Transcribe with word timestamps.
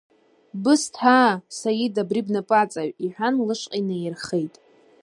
Бысҭ, 0.63 0.95
аа, 1.17 1.33
Саида, 1.57 2.01
абри 2.05 2.21
бнапы 2.25 2.55
аҵаҩ,— 2.61 2.91
иҳәан, 3.05 3.35
лышҟа 3.47 3.75
инеирххеит. 3.81 4.53